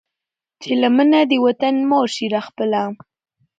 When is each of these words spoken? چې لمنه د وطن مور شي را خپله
چې 0.61 0.71
لمنه 0.81 1.19
د 1.29 1.33
وطن 1.45 1.75
مور 1.89 2.07
شي 2.15 2.25
را 2.33 2.41
خپله 2.47 2.81